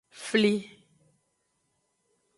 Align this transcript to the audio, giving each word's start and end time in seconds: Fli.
Fli. 0.27 0.55